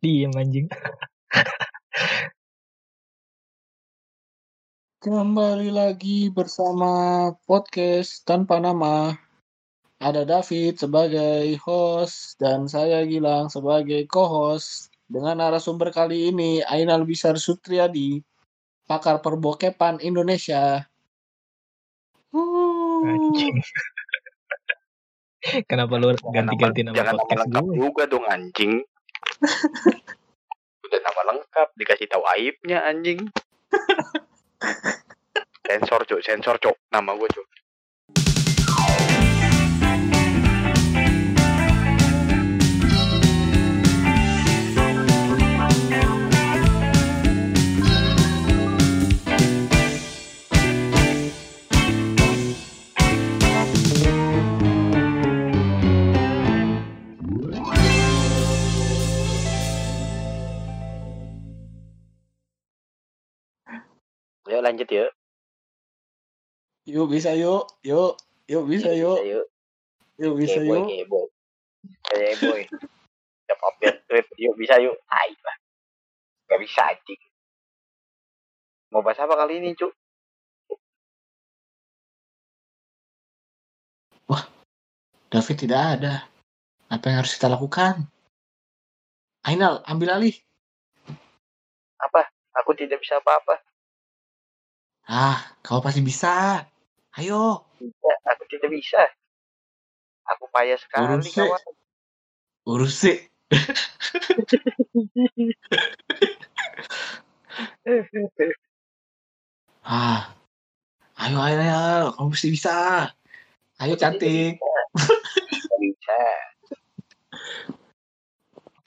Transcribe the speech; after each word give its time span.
Diem 0.00 0.32
anjing. 0.32 0.64
Kembali 5.04 5.68
lagi 5.68 6.32
bersama 6.32 7.28
podcast 7.44 8.24
tanpa 8.24 8.64
nama. 8.64 9.12
Ada 10.00 10.24
David 10.24 10.80
sebagai 10.80 11.52
host 11.60 12.40
dan 12.40 12.64
saya 12.64 13.04
Gilang 13.04 13.52
sebagai 13.52 14.08
co-host. 14.08 14.88
Dengan 15.04 15.44
narasumber 15.44 15.92
kali 15.92 16.32
ini 16.32 16.64
Ainal 16.64 17.04
Bisar 17.04 17.36
Sutriadi, 17.36 18.24
pakar 18.88 19.20
perbokepan 19.20 20.00
Indonesia. 20.00 20.80
Anjing. 23.04 23.60
Kenapa 25.68 25.92
lu 26.00 26.16
ganti-ganti 26.32 26.88
nama 26.88 26.96
jangan 26.96 27.20
podcast 27.20 27.52
gue? 27.52 27.76
juga 27.76 28.08
dong 28.08 28.24
anjing 28.24 28.80
udah 30.86 31.00
nama 31.02 31.20
lengkap 31.34 31.68
dikasih 31.76 32.06
tahu 32.10 32.24
aibnya 32.36 32.82
anjing. 32.84 33.30
Sensor 35.66 36.02
cuk 36.02 36.20
sensor 36.24 36.58
cuk. 36.58 36.74
Nama 36.90 37.14
gue 37.14 37.28
cuk 37.30 37.46
yuk 64.60 64.68
lanjut 64.68 64.88
yuk. 64.92 65.10
Yuk 66.84 67.08
bisa 67.08 67.32
yuk, 67.32 67.64
yuk, 67.80 68.20
yuk 68.44 68.64
bisa 68.68 68.92
yuk, 68.92 69.24
yuk. 69.24 69.46
yuk. 70.20 70.34
Bisa 70.36 70.60
yuk. 70.60 70.84
keboy 70.84 71.24
keboy 72.04 72.62
Siap 73.48 73.60
update 73.64 74.04
tweet 74.04 74.28
yuk 74.36 74.54
bisa 74.60 74.76
yuk. 74.84 75.00
Tai 75.08 75.32
lah. 75.40 75.56
Gak 76.52 76.60
bisa 76.60 76.84
anjing. 76.84 77.20
Mau 78.92 79.00
bahas 79.00 79.22
apa 79.24 79.32
kali 79.32 79.64
ini 79.64 79.72
cuk? 79.72 79.96
David 85.30 85.56
tidak 85.62 85.80
ada. 85.94 86.26
Apa 86.90 87.06
yang 87.06 87.22
harus 87.22 87.38
kita 87.38 87.46
lakukan? 87.46 88.02
Ainal, 89.46 89.78
ambil 89.86 90.18
alih. 90.18 90.34
apa? 92.02 92.26
Aku 92.58 92.74
tidak 92.74 92.98
bisa 92.98 93.22
apa-apa 93.22 93.69
Ah, 95.10 95.42
kau 95.66 95.82
pasti 95.82 96.06
bisa. 96.06 96.62
Ayo, 97.18 97.66
tidak 97.82 98.16
aku 98.30 98.46
tidak 98.46 98.70
bisa 98.70 99.02
aku 100.30 100.44
payah 100.54 100.78
sekali 100.78 101.18
Urus, 101.18 101.34
kawan 101.34 101.62
urus 102.70 102.94
sih. 102.94 103.18
Ah, 109.80 110.30
ayo, 111.18 111.40
ayo, 111.42 111.56
ayo, 111.58 112.14
kamu 112.14 112.30
pasti 112.30 112.48
bisa. 112.52 113.10
Ayo 113.80 113.98
cantik. 113.98 114.60
Gak 114.60 115.78
bisa 115.82 116.18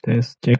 Tes 0.06 0.38
cek. 0.40 0.56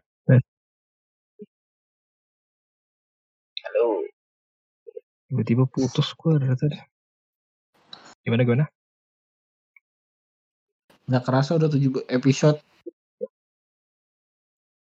Tiba-tiba 5.35 5.67
putus 5.67 6.15
gue 6.15 6.39
dari 6.39 6.55
tadi. 6.55 6.79
Gimana 8.23 8.47
gimana? 8.47 8.67
Nggak 11.11 11.25
kerasa 11.27 11.59
udah 11.59 11.67
7 11.67 12.07
episode. 12.07 12.63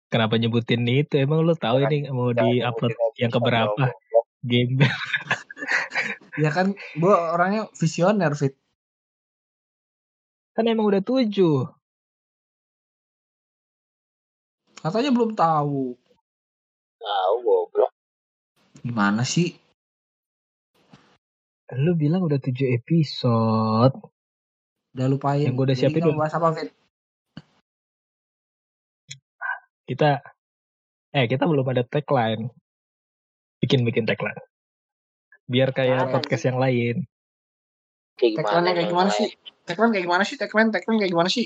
Kenapa 0.09 0.41
nyebutin 0.41 0.89
itu? 0.89 1.21
Emang 1.21 1.45
lu 1.45 1.53
tahu 1.53 1.85
ini 1.85 2.09
mau 2.09 2.33
di 2.33 2.65
upload 2.65 2.97
yang 3.21 3.29
keberapa? 3.29 3.93
Game. 4.41 4.81
Ya 6.39 6.55
kan, 6.55 6.71
gua 6.95 7.35
orangnya 7.35 7.67
visioner, 7.75 8.31
Fit. 8.31 8.55
kan 10.55 10.63
emang 10.63 10.87
udah 10.87 11.03
tujuh. 11.03 11.67
Katanya 14.79 15.11
belum 15.11 15.35
tahu. 15.35 15.99
tahu 16.99 17.35
goblok 17.43 17.91
Gimana 18.79 19.27
sih? 19.27 19.68
Lu 21.77 21.93
bilang 21.93 22.25
udah 22.25 22.41
tujuh 22.41 22.73
episode. 22.81 23.93
Udah 24.97 25.05
lupain. 25.05 25.45
Yang 25.45 25.53
gua 25.53 25.65
udah 25.69 25.77
Jadi 25.77 25.85
siapin 25.85 26.17
bahas 26.17 26.33
apa, 26.33 26.47
Fit? 26.57 26.69
Kita 29.85 30.21
eh 31.13 31.25
kita 31.29 31.45
belum 31.45 31.65
ada 31.69 31.85
tagline. 31.85 32.49
Bikin-bikin 33.61 34.09
tagline. 34.09 34.41
Biar 35.45 35.69
kayak 35.69 36.09
Apaan, 36.09 36.13
podcast 36.17 36.45
yang 36.49 36.57
lain. 36.57 37.05
kayak 38.17 38.41
Tagline 38.41 38.73
kayak 38.73 38.89
gimana 38.89 39.09
sih? 39.13 39.29
Tagline 39.65 39.91
kayak 39.93 40.05
gimana 40.05 40.23
sih? 40.25 40.37
Tagline, 40.37 40.69
tagline 40.73 40.97
kayak 41.05 41.13
gimana 41.13 41.29
sih? 41.29 41.45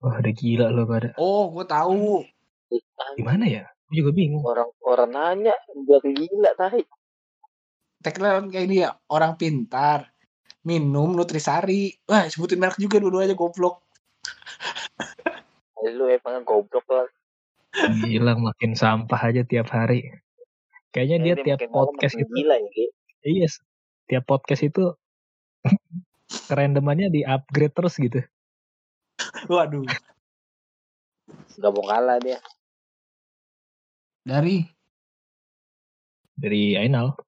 Wah, 0.00 0.20
udah 0.20 0.34
gila 0.36 0.66
lo 0.72 0.84
pada. 0.88 1.12
Oh, 1.20 1.52
gue 1.52 1.64
tahu. 1.68 2.24
Gimana 3.16 3.44
ya? 3.48 3.64
Gue 3.88 4.04
juga 4.04 4.12
bingung. 4.12 4.44
orang 4.44 4.68
orang 4.84 5.10
nanya 5.12 5.56
biar 5.72 6.04
gila 6.04 6.52
tahi 6.60 6.84
Tagline 7.98 8.46
kayak 8.48 8.66
ini 8.70 8.76
ya, 8.86 8.94
orang 9.10 9.34
pintar. 9.34 10.10
Minum 10.62 11.16
Nutrisari. 11.16 11.90
Wah, 12.06 12.28
sebutin 12.30 12.60
merek 12.60 12.78
juga 12.78 13.02
dua-duanya 13.02 13.34
goblok. 13.34 13.82
lu 15.88 16.10
emang 16.10 16.42
goblok 16.42 16.84
lah 16.90 17.08
Gila 18.04 18.34
makin 18.34 18.74
sampah 18.74 19.30
aja 19.30 19.46
tiap 19.46 19.70
hari. 19.70 20.10
Kayaknya 20.90 21.16
dia 21.20 21.34
Ini 21.36 21.44
tiap 21.44 21.60
podcast 21.70 22.14
itu 22.16 22.32
gila 22.32 22.56
ya 22.56 22.68
Ki. 22.72 22.84
Iya, 23.28 23.44
yes. 23.44 23.60
tiap 24.08 24.24
podcast 24.24 24.62
itu 24.64 24.96
kerandomannya 26.48 27.12
di 27.12 27.20
upgrade 27.22 27.74
terus 27.76 27.94
gitu. 28.00 28.20
Waduh. 29.46 29.84
nggak 31.58 31.74
mau 31.74 31.82
kalah 31.90 32.22
dia 32.22 32.38
Dari 34.22 34.62
Dari 36.38 36.78
Ainal. 36.78 37.18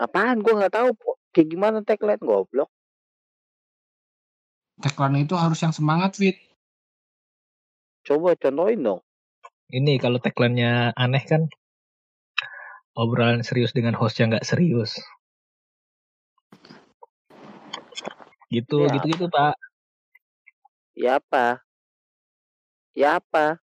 Apaan 0.00 0.40
gua 0.40 0.64
nggak 0.64 0.74
tahu 0.74 0.88
kayak 1.36 1.48
gimana 1.52 1.78
tagline 1.84 2.22
goblok 2.24 2.72
tagline 4.80 5.28
itu 5.28 5.36
harus 5.36 5.60
yang 5.60 5.76
semangat, 5.76 6.16
Fit. 6.16 6.40
coba 8.08 8.32
contohin 8.40 8.80
dong 8.80 9.00
Ini 9.70 10.00
kalau 10.02 10.18
tagline-nya 10.18 10.96
aneh 10.98 11.22
kan 11.22 11.46
obrolan 12.98 13.44
serius 13.46 13.70
dengan 13.70 13.94
host 13.94 14.18
yang 14.18 14.34
nggak 14.34 14.42
serius. 14.42 14.98
Gitu, 18.50 18.82
Ya. 18.82 18.90
gitu-gitu 18.98 19.30
Pak. 19.30 19.54
ya 20.98 21.22
apa 21.22 21.62
ya 22.98 23.22
apa 23.22 23.62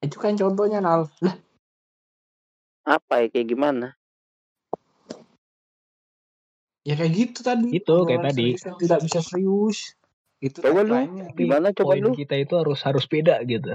Itu 0.00 0.16
kan 0.16 0.32
contohnya, 0.32 0.80
Nal. 0.80 1.12
Lah, 1.20 1.36
apa 2.88 3.20
ya 3.20 3.26
kayak 3.28 3.50
gimana 3.52 3.99
ya 6.90 6.94
kayak 6.98 7.12
gitu 7.14 7.40
tadi. 7.46 7.68
Gitu, 7.78 7.96
kayak 8.02 8.22
tadi. 8.26 8.58
tidak 8.58 8.98
bisa 9.06 9.20
serius. 9.22 9.94
Itu 10.42 10.58
Coba 10.58 10.82
lu. 10.82 10.94
Gimana 11.38 11.70
coba 11.70 11.94
poin 11.94 12.02
lu? 12.02 12.10
kita 12.18 12.34
itu 12.34 12.58
harus 12.58 12.82
harus 12.82 13.06
beda 13.06 13.38
gitu. 13.46 13.70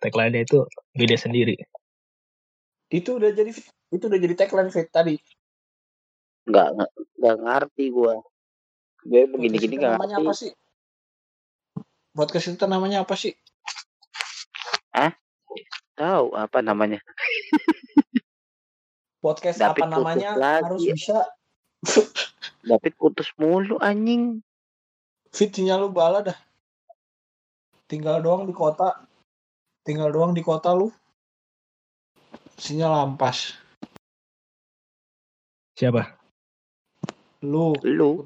Tagline-nya 0.00 0.48
itu 0.48 0.64
beda 0.96 1.16
sendiri. 1.20 1.60
Itu 2.88 3.20
udah 3.20 3.36
jadi 3.36 3.52
itu 3.92 4.04
udah 4.08 4.18
jadi 4.20 4.34
tagline 4.34 4.72
Fit 4.72 4.88
tadi. 4.88 5.20
nggak 6.44 6.76
nggak 7.16 7.36
ngerti 7.40 7.88
gua 7.88 8.20
gue 9.00 9.24
begini 9.24 9.56
gini 9.56 9.76
itu 9.76 9.80
nggak 9.80 9.96
namanya 9.96 10.16
ngerti 10.20 10.28
apa 10.28 10.32
sih? 10.36 10.52
Podcast 12.12 12.46
itu 12.52 12.64
namanya 12.68 13.00
apa 13.00 13.16
sih? 13.16 13.32
tahu 15.94 16.34
apa 16.34 16.58
namanya 16.60 16.98
Podcast 19.22 19.62
David 19.62 19.82
apa 19.82 19.86
namanya 19.88 20.30
lagi. 20.36 20.68
harus 20.68 20.82
bisa 20.84 21.18
David 22.64 22.96
putus 22.96 23.28
mulu 23.36 23.76
anjing 23.84 24.40
fit 25.34 25.50
sinyal 25.50 25.84
lu 25.84 25.90
bala 25.90 26.22
dah. 26.22 26.38
Tinggal 27.90 28.22
doang 28.22 28.46
di 28.46 28.54
kota. 28.54 29.04
Tinggal 29.84 30.14
doang 30.14 30.32
di 30.32 30.40
kota 30.40 30.72
lu. 30.72 30.88
Sinyal 32.56 33.10
ampas. 33.10 33.58
Siapa? 35.74 36.06
Lu 37.42 37.74
lu 37.82 38.22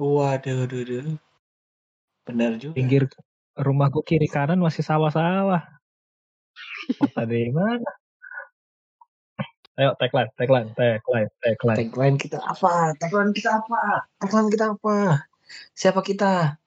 Waduh, 0.00 0.64
duh, 0.68 0.82
duh. 0.84 1.16
Benar 2.24 2.56
juga. 2.60 2.76
Pinggir 2.76 3.08
rumahku 3.56 4.00
kiri 4.04 4.28
kanan 4.28 4.60
masih 4.60 4.84
sawah-sawah. 4.84 5.64
Kota 7.00 7.22
dari 7.24 7.52
mana? 7.52 7.88
Ayo 9.78 9.94
tagline, 9.94 10.26
tagline, 10.34 10.74
tagline, 10.74 11.30
tagline. 11.38 11.78
Tagline 11.78 12.16
kita 12.18 12.42
apa? 12.42 12.98
Tagline 12.98 13.30
kita 13.30 13.62
apa? 13.62 14.10
Tagline 14.18 14.50
kita 14.50 14.74
apa? 14.74 15.22
Siapa 15.78 16.02
kita? 16.02 16.58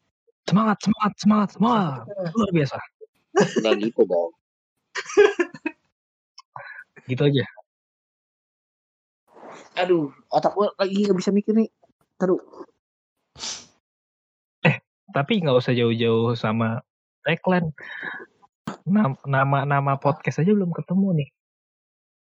Semangat, 0.48 0.80
semangat, 0.80 1.13
semangat, 1.19 1.50
semangat. 1.60 2.08
Luar 2.31 2.52
biasa. 2.56 2.80
Nggak 3.36 3.74
gitu 3.84 4.02
dong. 4.08 4.31
Gitu 7.10 7.28
aja. 7.28 7.44
Aduh, 9.84 10.16
otak 10.31 10.56
gua 10.56 10.72
lagi 10.80 11.04
nggak 11.04 11.18
bisa 11.18 11.36
mikir 11.36 11.52
nih. 11.52 11.68
Aduh. 12.24 12.40
Tapi 15.12 15.44
nggak 15.44 15.60
usah 15.60 15.75
jauh-jauh 15.75 16.40
sama 16.40 16.80
tagline. 17.28 17.75
Nam- 18.88 19.19
Nama-nama 19.28 20.00
podcast 20.00 20.40
aja 20.40 20.56
belum 20.56 20.72
ketemu 20.72 21.19
nih. 21.19 21.30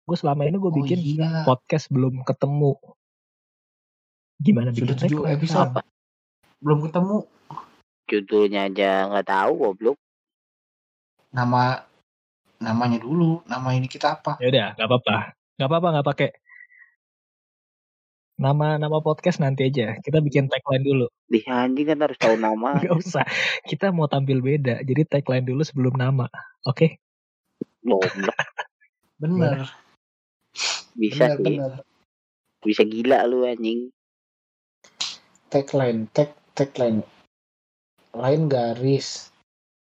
Gue 0.08 0.16
selama 0.16 0.48
ini 0.48 0.56
gue 0.56 0.72
Oh 0.72 0.78
bikin 0.80 0.98
iya. 1.04 1.44
podcast 1.44 1.92
belum 1.92 2.24
ketemu. 2.24 2.80
Gimana 4.40 4.72
bikin 4.72 4.88
Sudah 4.88 4.96
tujuh 5.04 5.20
tagline? 5.20 5.36
episode. 5.36 5.68
Apa? 5.68 5.80
Belum 6.64 6.78
ketemu. 6.88 7.16
Judulnya 8.08 8.60
aja 8.72 8.90
nggak 9.12 9.28
tahu 9.28 9.52
goblok. 9.60 9.96
Nama 11.28 11.84
namanya 12.56 13.04
dulu. 13.04 13.44
Nama 13.44 13.68
ini 13.76 13.84
kita 13.84 14.16
apa? 14.16 14.40
Ya 14.40 14.48
udah, 14.48 14.66
nggak 14.80 14.88
apa-apa. 14.88 15.16
Nggak 15.60 15.68
apa-apa, 15.68 15.88
nggak 15.92 16.08
pakai. 16.08 16.30
Nama-nama 18.38 19.02
podcast 19.02 19.42
nanti 19.44 19.66
aja. 19.68 19.98
Kita 20.00 20.24
bikin 20.24 20.48
tagline 20.48 20.88
dulu. 20.88 21.06
Di 21.28 21.44
anjing 21.44 21.84
kan 21.84 21.98
harus 22.06 22.16
tahu 22.16 22.38
nama. 22.38 22.70
Nggak 22.78 22.94
usah. 22.94 23.26
Kita 23.66 23.90
mau 23.90 24.06
tampil 24.06 24.38
beda. 24.38 24.78
Jadi 24.86 25.02
tagline 25.10 25.42
dulu 25.42 25.66
sebelum 25.66 25.98
nama. 25.98 26.30
Oke? 26.62 27.02
Goblok. 27.82 28.38
Bener. 29.18 29.66
Bisa 30.98 31.30
bener, 31.30 31.38
sih. 31.38 31.44
bener. 31.46 31.72
Bisa 32.58 32.82
gila 32.82 33.22
lu 33.30 33.46
anjing. 33.46 33.94
Tagline, 35.46 36.10
tag, 36.10 36.34
tagline. 36.58 37.06
Lain 38.18 38.50
garis. 38.50 39.30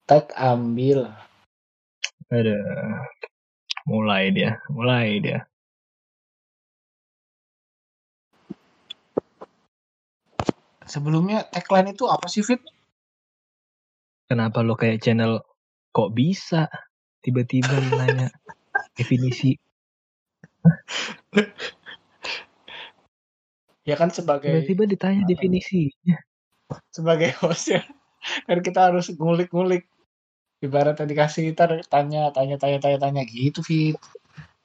Tag 0.05 0.29
ambil. 0.37 1.09
Ada. 2.29 2.57
Mulai 3.89 4.29
dia. 4.29 4.61
Mulai 4.69 5.17
dia. 5.19 5.39
Sebelumnya 10.87 11.43
tagline 11.49 11.91
itu 11.91 12.07
apa 12.07 12.29
sih, 12.31 12.45
Fit? 12.45 12.61
Kenapa 14.29 14.63
lo 14.63 14.77
kayak 14.77 15.03
channel 15.03 15.41
kok 15.91 16.13
bisa? 16.13 16.69
Tiba-tiba 17.19 17.73
nanya 17.91 18.31
definisi. 18.97 19.57
Ya 23.87 23.95
kan 23.95 24.11
sebagai 24.11 24.51
Tiba-tiba 24.67 24.83
ditanya 24.83 25.23
definisi. 25.23 25.87
sebagai 26.91 27.31
host 27.39 27.71
ya. 27.71 27.81
Kan 28.43 28.59
kita 28.59 28.91
harus 28.91 29.07
ngulik-ngulik. 29.15 29.87
Ibaratnya 30.59 31.05
dikasih 31.07 31.53
ntar 31.53 31.79
tanya, 31.87 32.33
tanya, 32.35 32.57
tanya, 32.59 32.81
tanya, 32.81 32.97
tanya 32.99 33.21
gitu, 33.23 33.63
Fit. 33.63 33.95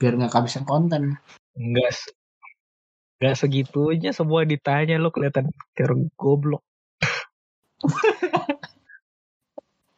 Biar 0.00 0.18
nggak 0.18 0.32
kehabisan 0.34 0.66
konten. 0.66 1.20
Enggak 1.54 1.94
Enggak 3.22 3.38
segitunya 3.38 4.10
semua 4.10 4.42
ditanya 4.42 4.98
lo 4.98 5.14
kelihatan 5.14 5.54
kayak 5.78 5.94
goblok. 6.18 6.66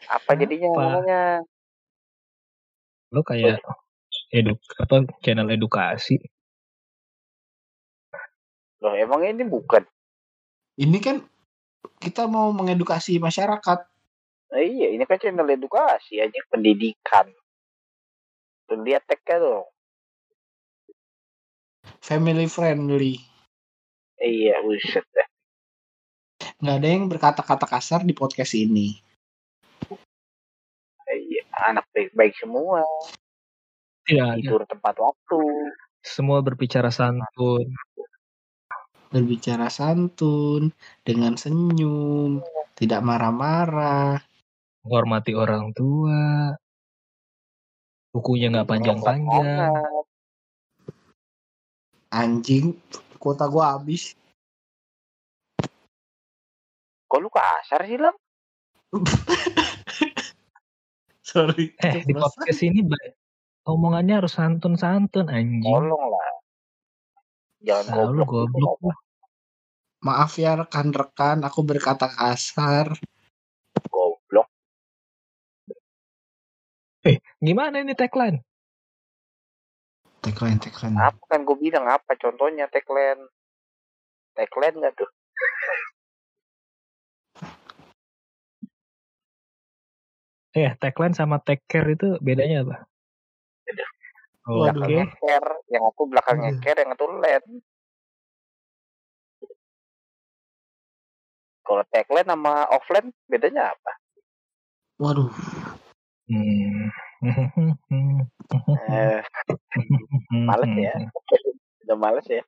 Apa 0.04 0.30
jadinya 0.36 0.68
Apa? 0.76 0.80
namanya? 0.84 1.22
Lo 3.08 3.24
kayak 3.24 3.64
eduk 4.34 4.58
apa 4.82 5.06
channel 5.22 5.46
edukasi. 5.54 6.18
Loh 8.82 8.94
emang 8.98 9.22
ini 9.22 9.46
bukan. 9.46 9.86
Ini 10.74 10.98
kan 10.98 11.22
kita 12.02 12.26
mau 12.26 12.50
mengedukasi 12.50 13.22
masyarakat. 13.22 13.78
Nah, 14.50 14.62
iya, 14.62 14.90
ini 14.90 15.06
kan 15.06 15.22
channel 15.22 15.46
edukasi 15.46 16.18
aja 16.18 16.40
pendidikan. 16.50 17.30
Tuh 18.66 18.82
lihat 18.82 19.06
tagnya 19.06 19.38
dong. 19.38 19.66
Family 22.02 22.50
friendly. 22.50 23.22
Iya, 24.18 24.60
buset 24.66 25.06
dah. 25.14 25.28
Nggak 26.60 26.76
ada 26.80 26.88
yang 26.88 27.04
berkata-kata 27.08 27.66
kasar 27.68 28.00
di 28.02 28.16
podcast 28.16 28.56
ini. 28.56 28.98
Iya, 31.08 31.42
anak 31.70 31.86
baik-baik 31.92 32.34
semua. 32.40 32.82
Tidak 34.04 34.28
ada. 34.36 34.40
Tidur 34.40 34.62
tepat 34.68 34.94
waktu. 35.00 35.40
Semua 36.04 36.44
berbicara 36.44 36.92
santun. 36.92 37.72
Berbicara 39.08 39.72
santun, 39.72 40.74
dengan 41.00 41.40
senyum, 41.40 42.44
tidak 42.76 43.00
marah-marah. 43.00 44.20
Menghormati 44.84 45.32
orang 45.32 45.72
tua. 45.72 46.52
Bukunya 48.12 48.52
nggak 48.52 48.68
panjang-panjang. 48.68 49.72
Anjing, 52.12 52.78
kuota 53.16 53.48
gua 53.48 53.74
habis. 53.80 54.12
Kok 57.08 57.18
lu 57.18 57.30
kasar 57.32 57.80
sih, 57.88 57.98
Lam? 57.98 58.14
Sorry. 61.24 61.74
Eh 61.80 62.04
di 62.04 62.12
podcast 62.14 62.60
ini 62.62 62.84
ba- 62.84 63.23
omongannya 63.64 64.20
harus 64.20 64.36
santun-santun 64.36 65.32
anjing. 65.32 65.64
Tolong 65.64 66.04
lah. 66.12 66.28
Jangan 67.64 68.12
lu 68.12 68.24
goblok. 68.28 68.76
goblok. 68.80 68.98
Maaf 70.04 70.36
ya 70.36 70.60
rekan-rekan, 70.60 71.40
aku 71.48 71.64
berkata 71.64 72.12
kasar. 72.12 72.92
Goblok. 73.88 74.48
Gimana 77.40 77.80
ini 77.80 77.96
tagline? 77.96 78.44
Tagline, 80.20 80.60
tagline. 80.60 80.96
Apa 81.00 81.24
kan 81.24 81.44
gue 81.44 81.56
bilang 81.56 81.88
apa 81.88 82.16
contohnya 82.20 82.68
tagline? 82.68 83.20
Tagline 84.36 84.76
nggak 84.76 84.92
tuh? 84.96 85.10
Eh 90.54 90.70
tagline 90.78 91.16
sama 91.16 91.40
take 91.40 91.64
care 91.64 91.88
itu 91.92 92.20
bedanya 92.20 92.64
apa? 92.64 92.76
Beda. 94.44 94.76
Oke. 94.76 94.92
Waduh. 94.92 95.08
Care, 95.24 95.50
yang 95.72 95.84
aku 95.88 96.02
belakangnya 96.04 96.50
Iya. 96.52 96.60
care, 96.60 96.78
yang 96.84 96.92
itu 96.92 97.06
land. 97.08 97.48
Kalau 101.64 101.84
tagline 101.88 102.28
sama 102.28 102.68
offline 102.68 103.08
bedanya 103.24 103.72
apa? 103.72 103.92
Waduh, 105.00 105.32
Hmm. 106.24 106.88
Eh, 108.88 109.20
males 110.48 110.72
ya. 110.76 110.92
Udah 111.84 111.96
males 112.00 112.24
ya. 112.28 112.40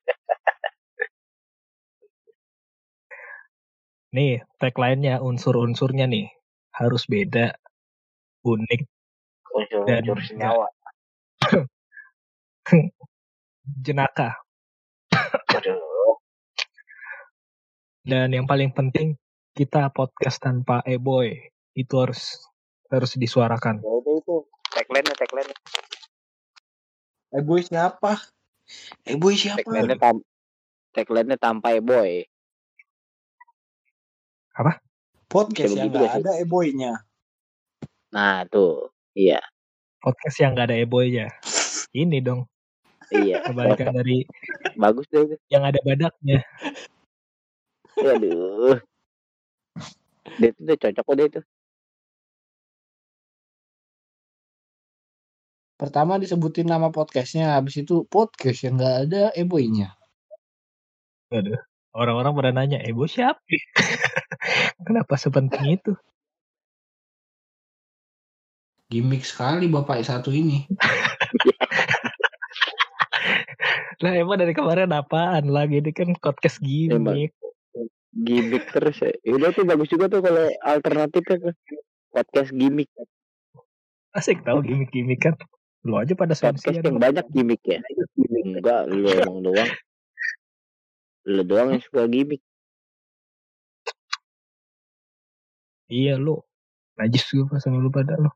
Nih 4.17 4.41
tagline-nya 4.61 5.21
unsur-unsurnya 5.21 6.09
nih 6.09 6.33
harus 6.77 7.05
beda, 7.09 7.57
unik, 8.45 8.85
Dan 9.89 10.05
Unsur-unsur 10.09 10.19
senyawa. 10.25 10.69
Jenaka, 13.87 14.39
Aduh. 15.55 16.19
dan 18.07 18.31
yang 18.31 18.47
paling 18.47 18.71
penting 18.75 19.19
kita 19.57 19.91
podcast 19.91 20.39
tanpa 20.43 20.83
e-boy 20.87 21.33
itu 21.75 21.95
harus 21.97 22.39
harus 22.93 23.15
disuarakan. 23.19 23.83
Ya 23.83 23.91
udah 23.91 24.15
itu. 24.19 24.37
Tagline 24.71 25.11
tagline 25.17 25.53
eh 27.37 27.43
boy 27.43 27.61
siapa? 27.61 28.23
Eh 29.03 29.17
boy 29.19 29.35
siapa? 29.35 29.63
tagline 29.63 29.97
tam 29.99 30.17
tagline 30.95 31.37
tanpa 31.37 31.75
boy. 31.83 32.25
Podcast 35.27 35.75
Bisa 35.75 35.85
yang 35.85 35.93
gak 35.93 36.23
ada 36.23 36.33
eh 36.39 36.49
boynya. 36.49 36.93
Nah 38.15 38.47
tuh, 38.49 38.89
iya, 39.13 39.43
Podcast 40.07 40.39
yang 40.39 40.55
nggak 40.55 40.71
ada 40.71 40.79
e-boynya. 40.79 41.27
Ini 41.91 42.23
dong 42.23 42.47
iya. 43.13 43.43
kebalikan 43.45 43.95
dari 43.95 44.27
Bagus 44.75 45.07
deh 45.13 45.27
itu. 45.27 45.37
yang 45.53 45.63
ada 45.67 45.79
badaknya. 45.83 46.43
Aduh. 47.97 48.79
Dia 50.37 50.49
itu 50.53 50.61
udah 50.67 50.77
cocok 50.77 51.07
udah 51.07 51.27
itu. 51.27 51.41
Pertama 55.77 56.17
disebutin 56.17 56.65
nama 56.65 56.89
podcastnya, 56.89 57.53
habis 57.53 57.77
itu 57.77 58.09
podcast 58.09 58.65
yang 58.65 58.81
nggak 58.81 58.97
ada 59.09 59.23
eh 59.37 59.45
boynya. 59.45 59.93
Orang-orang 61.93 62.33
pada 62.33 62.51
nanya, 62.53 62.79
Ebo 62.81 63.05
siapa? 63.05 63.41
Kenapa 64.87 65.21
sepenting 65.21 65.77
itu? 65.77 65.93
Gimik 68.89 69.27
sekali 69.27 69.67
bapak 69.67 70.01
satu 70.07 70.33
ini. 70.33 70.65
Lah 74.05 74.13
emang 74.13 74.37
dari 74.37 74.53
kemarin 74.53 74.93
apaan 74.93 75.49
lagi 75.49 75.81
ini 75.81 75.91
kan 75.93 76.13
podcast 76.21 76.61
gimmick. 76.61 77.33
Gimmick 78.13 78.69
terus 78.69 79.01
ya. 79.01 79.13
Ya 79.25 79.33
Udah 79.41 79.51
tuh 79.57 79.65
bagus 79.65 79.89
juga 79.89 80.13
tuh 80.13 80.21
kalau 80.21 80.53
alternatifnya 80.61 81.57
podcast 82.13 82.53
gimmick. 82.53 82.93
Asik 84.13 84.45
tau 84.45 84.61
gimmick-gimmick 84.61 85.21
kan. 85.21 85.35
Lu 85.85 85.97
aja 85.97 86.13
pada 86.13 86.37
Podcast 86.37 86.81
yang 86.85 87.01
banyak 87.01 87.25
gimmick 87.33 87.61
ya. 87.65 87.81
Enggak, 88.45 88.89
lu 88.89 89.09
emang 89.17 89.41
doang. 89.45 89.71
Lu 91.25 91.43
doang 91.45 91.69
yang 91.73 91.83
suka 91.85 92.05
gimmick. 92.09 92.41
Iya 95.89 96.21
lu. 96.21 96.41
Najis 96.97 97.25
gue 97.33 97.61
sama 97.61 97.81
lu 97.81 97.89
pada 97.89 98.17
lu. 98.17 98.29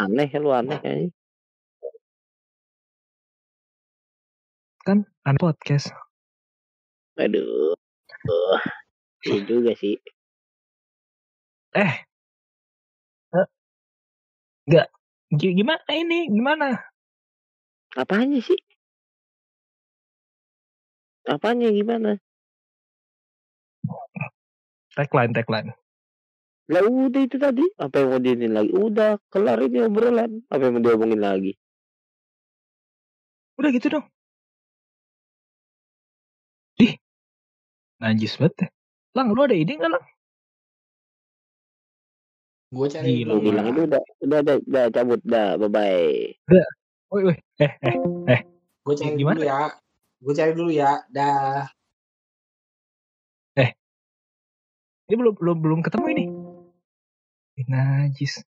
Aneh 0.00 0.28
ya 0.28 0.38
lu 0.40 0.52
aneh 0.52 0.76
kayaknya. 0.80 1.23
Kan 4.84 5.08
an 5.24 5.40
podcast. 5.40 5.88
Aduh. 7.16 7.72
Uh, 8.28 8.60
iya 9.24 9.40
juga 9.48 9.72
sih. 9.80 9.96
Eh. 11.72 11.94
Eh. 13.32 13.46
Enggak. 14.68 14.88
G- 15.32 15.56
Gimana 15.56 15.88
ini? 15.96 16.28
Gimana? 16.28 16.84
Apanya 17.96 18.44
sih? 18.44 18.60
Apanya 21.24 21.72
gimana? 21.72 22.20
Tagline, 24.92 25.32
tagline. 25.32 25.72
Lah 26.68 26.84
udah 26.84 27.22
itu 27.24 27.40
tadi. 27.40 27.64
Apa 27.80 28.04
yang 28.04 28.08
mau 28.12 28.20
diinin 28.20 28.52
lagi? 28.52 28.70
Udah 28.76 29.16
kelar 29.32 29.64
ini 29.64 29.80
obrolan. 29.80 30.44
Apa 30.52 30.68
yang 30.68 30.76
mau 30.76 30.84
diomongin 30.84 31.20
lagi? 31.24 31.52
Udah 33.56 33.70
gitu 33.72 33.88
dong. 33.88 34.13
Najis 38.02 38.34
banget 38.40 38.54
ya. 38.66 38.68
Lang, 39.14 39.30
lu 39.30 39.40
ada 39.46 39.54
ide 39.54 39.78
nggak 39.78 39.92
lang? 39.94 40.04
Gue 42.74 42.86
cari 42.90 43.22
Gila, 43.22 43.30
Lu 43.30 43.34
dulu 43.38 43.46
bilang 43.46 43.66
itu 43.70 43.80
udah 43.86 44.02
udah 44.26 44.38
udah, 44.42 44.56
udah 44.66 44.84
cabut 44.90 45.20
dah 45.22 45.48
bye 45.54 45.70
bye. 45.70 46.10
Woi, 47.14 47.22
woi. 47.30 47.36
Eh, 47.62 47.72
eh. 48.26 48.40
Gue 48.82 48.94
cari 48.98 49.14
Gimana? 49.14 49.38
dulu 49.38 49.46
ya. 49.46 49.62
Gue 50.18 50.32
cari 50.34 50.52
dulu 50.58 50.70
ya. 50.74 50.92
Dah. 51.14 51.70
Ini 55.04 55.20
belum 55.20 55.36
belum 55.36 55.56
belum 55.60 55.80
ketemu 55.84 56.06
ini. 56.16 56.24
Najis. 57.68 58.40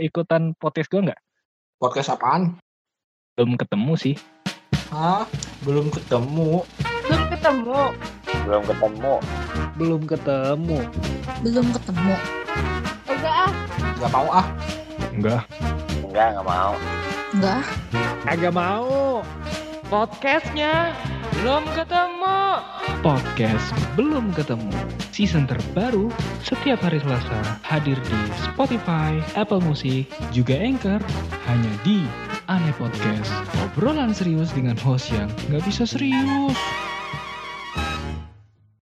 Ikutan 0.00 0.56
podcast 0.56 0.88
gue 0.88 1.12
nggak? 1.12 1.20
Podcast 1.76 2.16
apaan? 2.16 2.56
Belum 3.36 3.54
ketemu 3.60 3.92
sih. 4.00 4.16
Hah? 4.88 5.28
Belum 5.62 5.92
ketemu. 5.92 6.64
Belum 7.06 7.24
ketemu. 7.28 7.80
Belum 8.44 8.62
ketemu. 8.64 9.14
Belum 9.76 10.02
ketemu. 10.08 10.78
Belum 11.44 11.66
ketemu. 11.76 12.14
Enggak 13.06 13.34
ah. 13.46 13.52
Gak 14.00 14.10
mau 14.10 14.28
ah. 14.32 14.46
Enggak. 15.12 15.42
Enggak, 16.00 16.26
enggak 16.32 16.46
mau. 16.48 16.72
Enggak. 17.36 17.62
Agak 18.26 18.52
mau. 18.56 19.22
Podcastnya 19.86 20.96
belum 21.40 21.64
ketemu. 21.76 22.38
Podcast 23.04 23.68
belum 23.94 24.32
ketemu. 24.32 24.74
Season 25.20 25.44
terbaru 25.44 26.08
setiap 26.40 26.80
hari 26.80 26.96
Selasa 26.96 27.60
hadir 27.60 28.00
di 28.08 28.20
Spotify, 28.40 29.20
Apple 29.36 29.60
Music, 29.60 30.08
juga 30.32 30.56
Anchor. 30.56 30.96
Hanya 31.44 31.72
di 31.84 32.08
Aneh 32.48 32.72
Podcast. 32.80 33.28
Obrolan 33.60 34.16
serius 34.16 34.48
dengan 34.56 34.80
host 34.80 35.12
yang 35.12 35.28
nggak 35.52 35.60
bisa 35.68 35.84
serius. 35.84 36.56